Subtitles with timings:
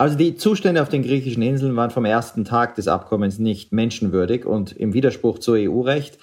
[0.00, 4.46] Also die Zustände auf den griechischen Inseln waren vom ersten Tag des Abkommens nicht menschenwürdig
[4.46, 6.18] und im Widerspruch zu EU-Recht.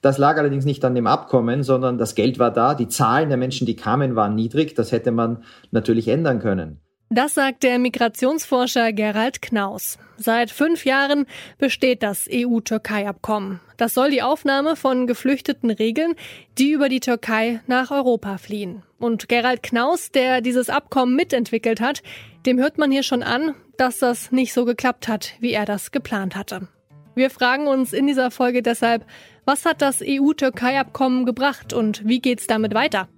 [0.00, 3.38] Das lag allerdings nicht an dem Abkommen, sondern das Geld war da, die Zahlen der
[3.38, 4.74] Menschen, die kamen, waren niedrig.
[4.74, 6.80] Das hätte man natürlich ändern können.
[7.12, 9.98] Das sagt der Migrationsforscher Gerald Knaus.
[10.16, 11.26] Seit fünf Jahren
[11.58, 13.58] besteht das EU-Türkei-Abkommen.
[13.76, 16.14] Das soll die Aufnahme von Geflüchteten regeln,
[16.56, 18.84] die über die Türkei nach Europa fliehen.
[19.00, 22.04] Und Gerald Knaus, der dieses Abkommen mitentwickelt hat,
[22.46, 25.90] dem hört man hier schon an, dass das nicht so geklappt hat, wie er das
[25.90, 26.68] geplant hatte.
[27.16, 29.04] Wir fragen uns in dieser Folge deshalb,
[29.44, 33.08] was hat das EU-Türkei-Abkommen gebracht und wie geht's damit weiter?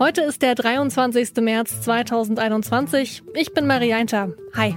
[0.00, 1.34] Heute ist der 23.
[1.40, 3.24] März 2021.
[3.34, 4.28] Ich bin Marianta.
[4.54, 4.76] Hi.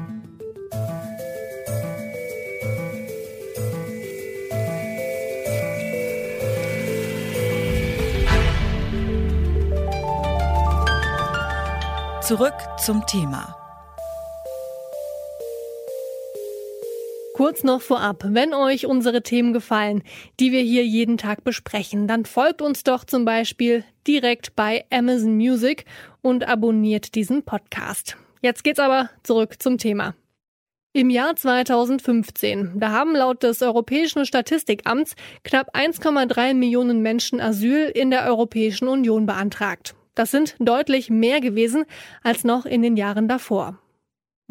[12.23, 13.60] Zurück zum Thema.
[17.41, 20.03] Kurz noch vorab, wenn euch unsere Themen gefallen,
[20.39, 25.37] die wir hier jeden Tag besprechen, dann folgt uns doch zum Beispiel direkt bei Amazon
[25.37, 25.85] Music
[26.21, 28.15] und abonniert diesen Podcast.
[28.43, 30.13] Jetzt geht's aber zurück zum Thema.
[30.93, 38.11] Im Jahr 2015, da haben laut des Europäischen Statistikamts knapp 1,3 Millionen Menschen Asyl in
[38.11, 39.95] der Europäischen Union beantragt.
[40.13, 41.85] Das sind deutlich mehr gewesen
[42.21, 43.79] als noch in den Jahren davor.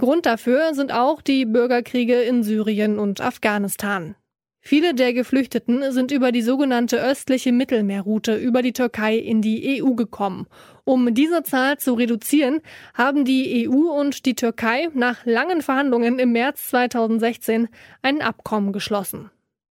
[0.00, 4.16] Grund dafür sind auch die Bürgerkriege in Syrien und Afghanistan.
[4.62, 9.94] Viele der Geflüchteten sind über die sogenannte östliche Mittelmeerroute über die Türkei in die EU
[9.94, 10.46] gekommen.
[10.84, 12.60] Um diese Zahl zu reduzieren,
[12.94, 17.68] haben die EU und die Türkei nach langen Verhandlungen im März 2016
[18.02, 19.30] ein Abkommen geschlossen.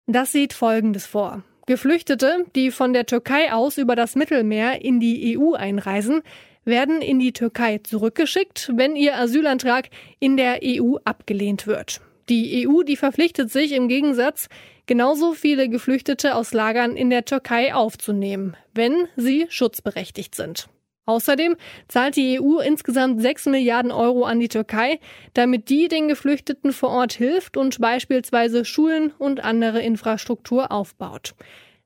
[0.08, 1.44] Das sieht Folgendes vor.
[1.68, 6.22] Geflüchtete, die von der Türkei aus über das Mittelmeer in die EU einreisen,
[6.66, 12.02] werden in die Türkei zurückgeschickt, wenn ihr Asylantrag in der EU abgelehnt wird.
[12.30, 14.48] Die EU, die verpflichtet sich im Gegensatz,
[14.86, 20.68] genauso viele Geflüchtete aus Lagern in der Türkei aufzunehmen, wenn sie schutzberechtigt sind.
[21.06, 21.56] Außerdem
[21.88, 25.00] zahlt die EU insgesamt 6 Milliarden Euro an die Türkei,
[25.34, 31.34] damit die den Geflüchteten vor Ort hilft und beispielsweise Schulen und andere Infrastruktur aufbaut.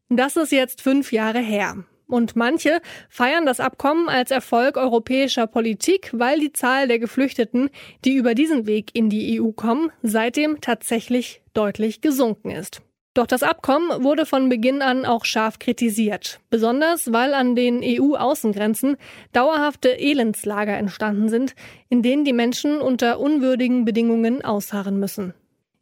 [0.10, 1.86] Das ist jetzt fünf Jahre her.
[2.08, 7.70] Und manche feiern das Abkommen als Erfolg europäischer Politik, weil die Zahl der Geflüchteten,
[8.04, 12.82] die über diesen Weg in die EU kommen, seitdem tatsächlich deutlich gesunken ist.
[13.16, 18.98] Doch das Abkommen wurde von Beginn an auch scharf kritisiert, besonders weil an den EU-Außengrenzen
[19.32, 21.56] dauerhafte Elendslager entstanden sind,
[21.88, 25.34] in denen die Menschen unter unwürdigen Bedingungen ausharren müssen.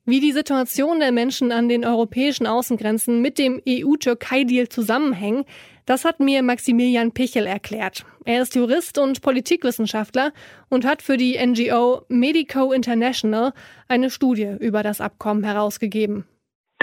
[0.05, 5.45] Wie die Situation der Menschen an den europäischen Außengrenzen mit dem EU-Türkei-Deal zusammenhängen,
[5.85, 8.05] das hat mir Maximilian Pichel erklärt.
[8.25, 10.31] Er ist Jurist und Politikwissenschaftler
[10.69, 13.53] und hat für die NGO Medico International
[13.88, 16.25] eine Studie über das Abkommen herausgegeben.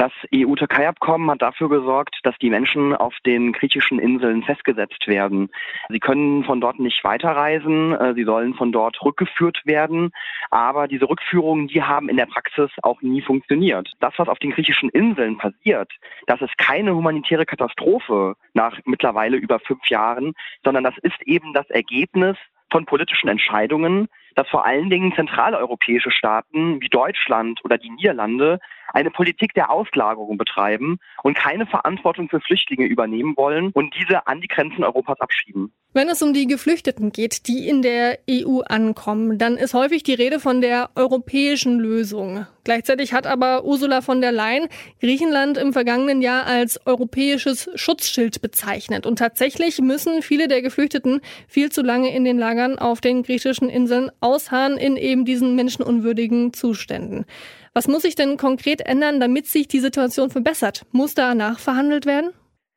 [0.00, 5.50] Das EU-Türkei-Abkommen hat dafür gesorgt, dass die Menschen auf den griechischen Inseln festgesetzt werden.
[5.90, 10.10] Sie können von dort nicht weiterreisen, äh, sie sollen von dort rückgeführt werden,
[10.50, 13.92] aber diese Rückführungen, die haben in der Praxis auch nie funktioniert.
[14.00, 15.92] Das, was auf den griechischen Inseln passiert,
[16.26, 20.32] das ist keine humanitäre Katastrophe nach mittlerweile über fünf Jahren,
[20.64, 22.38] sondern das ist eben das Ergebnis
[22.70, 28.60] von politischen Entscheidungen, dass vor allen Dingen zentraleuropäische Staaten wie Deutschland oder die Niederlande
[28.92, 34.40] eine Politik der Auslagerung betreiben und keine Verantwortung für Flüchtlinge übernehmen wollen und diese an
[34.40, 35.72] die Grenzen Europas abschieben.
[35.92, 40.14] Wenn es um die Geflüchteten geht, die in der EU ankommen, dann ist häufig die
[40.14, 42.46] Rede von der europäischen Lösung.
[42.62, 44.68] Gleichzeitig hat aber Ursula von der Leyen
[45.00, 49.04] Griechenland im vergangenen Jahr als europäisches Schutzschild bezeichnet.
[49.04, 53.68] Und tatsächlich müssen viele der Geflüchteten viel zu lange in den Lagern auf den griechischen
[53.68, 57.26] Inseln ausharren in eben diesen menschenunwürdigen Zuständen.
[57.72, 60.86] Was muss sich denn konkret ändern, damit sich die Situation verbessert?
[60.92, 62.32] Muss da nachverhandelt werden?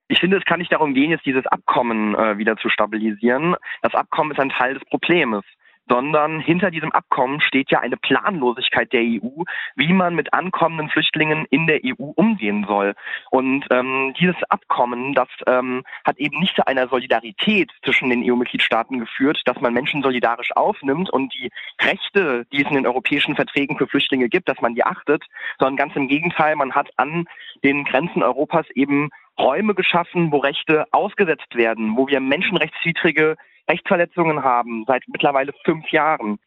[0.08, 3.56] Ich finde, es kann nicht darum gehen, jetzt dieses Abkommen äh, wieder zu stabilisieren.
[3.82, 5.44] Das Abkommen ist ein Teil des Problems
[5.88, 9.44] sondern hinter diesem Abkommen steht ja eine Planlosigkeit der EU,
[9.76, 12.94] wie man mit ankommenden Flüchtlingen in der EU umgehen soll.
[13.32, 19.00] Und ähm, dieses Abkommen, das ähm, hat eben nicht zu einer Solidarität zwischen den EU-Mitgliedstaaten
[19.00, 21.50] geführt, dass man Menschen solidarisch aufnimmt und die
[21.82, 25.24] Rechte, die es in den europäischen Verträgen für Flüchtlinge gibt, dass man die achtet,
[25.60, 27.26] sondern ganz im Gegenteil, man hat an
[27.64, 29.10] den Grenzen Europas eben
[29.40, 33.36] Räume geschaffen, wo Rechte ausgesetzt werden, wo wir menschenrechtswidrige
[33.70, 36.40] Rechtsverletzungen haben seit mittlerweile fünf Jahren.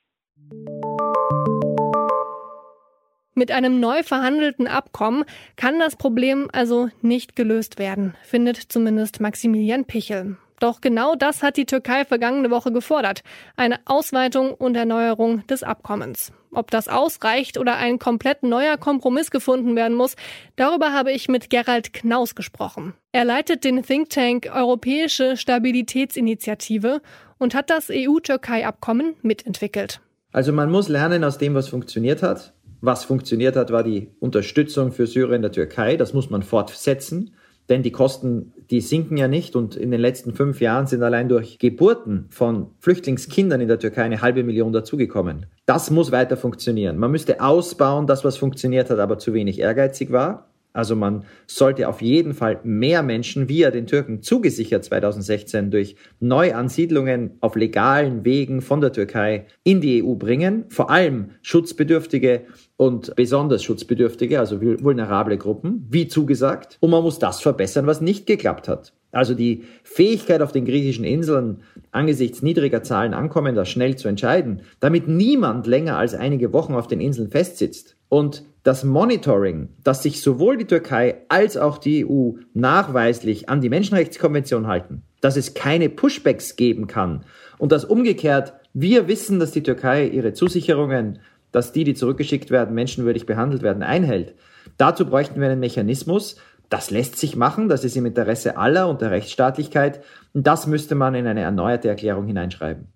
[3.35, 5.25] Mit einem neu verhandelten Abkommen
[5.57, 10.39] kann das Problem also nicht gelöst werden, findet zumindest Maximilian Pichel.
[10.59, 13.23] Doch genau das hat die Türkei vergangene Woche gefordert.
[13.57, 16.33] Eine Ausweitung und Erneuerung des Abkommens.
[16.51, 20.17] Ob das ausreicht oder ein komplett neuer Kompromiss gefunden werden muss,
[20.57, 22.95] darüber habe ich mit Gerald Knaus gesprochen.
[23.13, 27.03] Er leitet den Think Tank Europäische Stabilitätsinitiative
[27.37, 30.01] und hat das EU-Türkei-Abkommen mitentwickelt.
[30.33, 32.55] Also man muss lernen aus dem, was funktioniert hat.
[32.81, 35.97] Was funktioniert hat, war die Unterstützung für Syrien der Türkei.
[35.97, 37.35] Das muss man fortsetzen
[37.69, 41.29] denn die Kosten, die sinken ja nicht und in den letzten fünf Jahren sind allein
[41.29, 45.47] durch Geburten von Flüchtlingskindern in der Türkei eine halbe Million dazugekommen.
[45.67, 46.99] Das muss weiter funktionieren.
[46.99, 50.51] Man müsste ausbauen, das, was funktioniert hat, aber zu wenig ehrgeizig war.
[50.77, 55.97] Also man sollte auf jeden Fall mehr Menschen, wie er den Türken zugesichert 2016, durch
[56.21, 60.67] Neuansiedlungen auf legalen Wegen von der Türkei in die EU bringen.
[60.69, 62.43] Vor allem Schutzbedürftige
[62.77, 66.77] und besonders Schutzbedürftige, also vulnerable Gruppen, wie zugesagt.
[66.81, 68.93] Und man muss das verbessern, was nicht geklappt hat.
[69.13, 75.09] Also die Fähigkeit auf den griechischen Inseln angesichts niedriger Zahlen Ankommender schnell zu entscheiden, damit
[75.09, 77.96] niemand länger als einige Wochen auf den Inseln festsitzt.
[78.09, 83.69] Und das Monitoring, dass sich sowohl die Türkei als auch die EU nachweislich an die
[83.69, 87.25] Menschenrechtskonvention halten, dass es keine Pushbacks geben kann
[87.59, 91.21] und dass umgekehrt wir wissen, dass die Türkei ihre Zusicherungen,
[91.53, 94.35] dass die, die zurückgeschickt werden, menschenwürdig behandelt werden, einhält.
[94.77, 96.37] Dazu bräuchten wir einen Mechanismus,
[96.69, 100.03] das lässt sich machen, das ist im Interesse aller und der Rechtsstaatlichkeit
[100.35, 102.89] und das müsste man in eine erneuerte Erklärung hineinschreiben.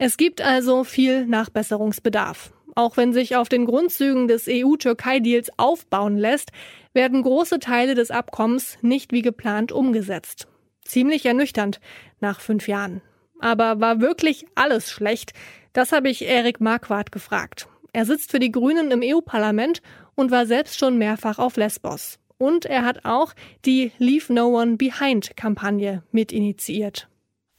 [0.00, 2.52] Es gibt also viel Nachbesserungsbedarf.
[2.76, 6.52] Auch wenn sich auf den Grundzügen des EU-Türkei-Deals aufbauen lässt,
[6.92, 10.46] werden große Teile des Abkommens nicht wie geplant umgesetzt.
[10.84, 11.80] Ziemlich ernüchternd
[12.20, 13.02] nach fünf Jahren.
[13.40, 15.32] Aber war wirklich alles schlecht?
[15.72, 17.66] Das habe ich Erik Marquardt gefragt.
[17.92, 19.82] Er sitzt für die Grünen im EU-Parlament
[20.14, 22.20] und war selbst schon mehrfach auf Lesbos.
[22.38, 23.34] Und er hat auch
[23.64, 27.08] die Leave No One Behind Kampagne mitinitiiert.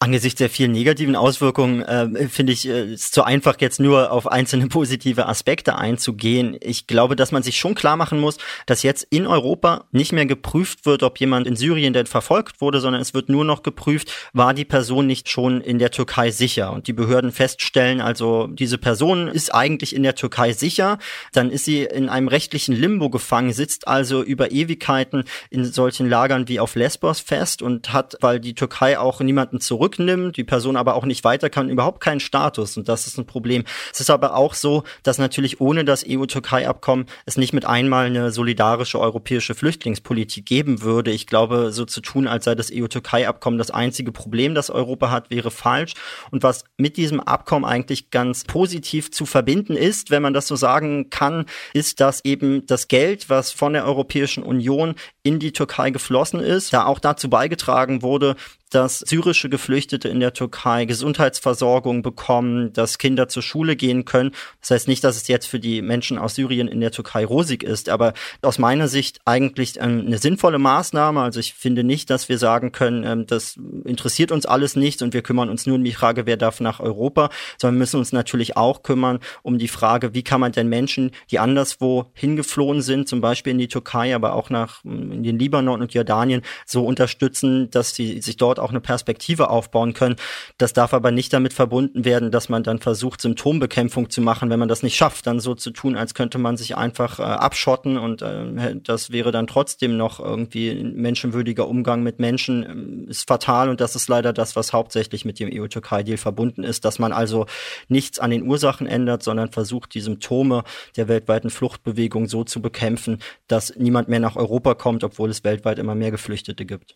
[0.02, 4.32] Angesichts der vielen negativen Auswirkungen äh, finde ich äh, es zu einfach, jetzt nur auf
[4.32, 6.56] einzelne positive Aspekte einzugehen.
[6.62, 10.26] Ich glaube, dass man sich schon klar machen muss, dass jetzt in Europa nicht mehr
[10.26, 14.14] geprüft wird, ob jemand in Syrien denn verfolgt wurde, sondern es wird nur noch geprüft,
[14.32, 16.72] war die Person nicht schon in der Türkei sicher.
[16.72, 20.98] Und die Behörden feststellen, also diese Person ist eigentlich in der Türkei sicher,
[21.34, 26.48] dann ist sie in einem rechtlichen Limbo gefangen, sitzt also über Ewigkeiten in solchen Lagern
[26.48, 30.76] wie auf Lesbos fest und hat, weil die Türkei auch niemanden zurück zurücknimmt, die Person
[30.76, 32.78] aber auch nicht weiter kann, überhaupt keinen Status.
[32.78, 33.64] Und das ist ein Problem.
[33.92, 38.32] Es ist aber auch so, dass natürlich ohne das EU-Türkei-Abkommen es nicht mit einmal eine
[38.32, 41.12] solidarische europäische Flüchtlingspolitik geben würde.
[41.12, 45.30] Ich glaube, so zu tun, als sei das EU-Türkei-Abkommen das einzige Problem, das Europa hat,
[45.30, 45.94] wäre falsch.
[46.32, 50.56] Und was mit diesem Abkommen eigentlich ganz positiv zu verbinden ist, wenn man das so
[50.56, 55.90] sagen kann, ist, dass eben das Geld, was von der Europäischen Union in die Türkei
[55.90, 58.36] geflossen ist, da auch dazu beigetragen wurde,
[58.70, 64.32] dass syrische Geflüchtete in der Türkei Gesundheitsversorgung bekommen, dass Kinder zur Schule gehen können.
[64.62, 67.64] Das heißt nicht, dass es jetzt für die Menschen aus Syrien in der Türkei rosig
[67.64, 71.22] ist, aber aus meiner Sicht eigentlich eine sinnvolle Maßnahme.
[71.22, 75.14] Also ich finde nicht, dass wir sagen können, ähm, das interessiert uns alles nicht und
[75.14, 78.58] wir kümmern uns nur um die Frage, wer darf nach Europa, sondern müssen uns natürlich
[78.58, 83.22] auch kümmern um die Frage, wie kann man denn Menschen, die anderswo hingeflohen sind, zum
[83.22, 87.96] Beispiel in die Türkei, aber auch nach in den Libanon und Jordanien, so unterstützen, dass
[87.96, 90.16] sie sich dort auch eine Perspektive aufbauen können.
[90.58, 94.60] Das darf aber nicht damit verbunden werden, dass man dann versucht, Symptombekämpfung zu machen, wenn
[94.60, 97.98] man das nicht schafft, dann so zu tun, als könnte man sich einfach äh, abschotten
[97.98, 103.28] und äh, das wäre dann trotzdem noch irgendwie ein menschenwürdiger Umgang mit Menschen, äh, ist
[103.28, 107.14] fatal und das ist leider das, was hauptsächlich mit dem EU-Türkei-Deal verbunden ist, dass man
[107.14, 107.46] also
[107.88, 110.64] nichts an den Ursachen ändert, sondern versucht, die Symptome
[110.96, 115.80] der weltweiten Fluchtbewegung so zu bekämpfen, dass niemand mehr nach Europa kommt, obwohl es weltweit
[115.80, 116.94] immer mehr Geflüchtete gibt.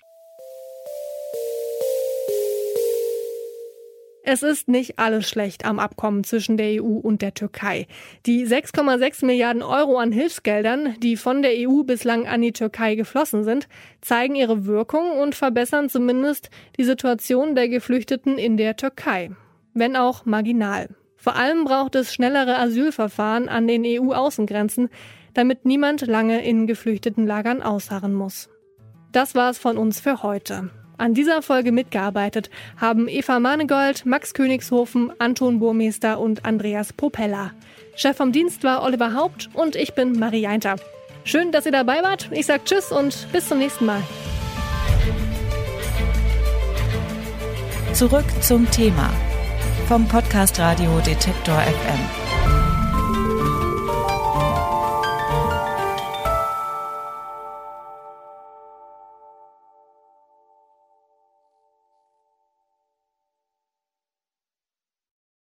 [4.26, 7.88] Es ist nicht alles schlecht am Abkommen zwischen der EU und der Türkei.
[8.26, 13.44] Die 6,6 Milliarden Euro an Hilfsgeldern, die von der EU bislang an die Türkei geflossen
[13.44, 13.68] sind,
[14.00, 19.32] zeigen ihre Wirkung und verbessern zumindest die Situation der Geflüchteten in der Türkei.
[19.74, 20.88] Wenn auch marginal.
[21.18, 24.88] Vor allem braucht es schnellere Asylverfahren an den EU-Außengrenzen,
[25.34, 28.50] damit niemand lange in Geflüchtetenlagern ausharren muss.
[29.12, 30.70] Das war's von uns für heute.
[30.98, 37.52] An dieser Folge mitgearbeitet haben Eva Manegold, Max Königshofen, Anton Burmeister und Andreas Propeller.
[37.96, 40.76] Chef vom Dienst war Oliver Haupt und ich bin Marie Einter.
[41.24, 42.30] Schön, dass ihr dabei wart.
[42.32, 44.02] Ich sag Tschüss und bis zum nächsten Mal.
[47.94, 49.10] Zurück zum Thema
[49.88, 52.23] vom Podcast Radio Detektor FM.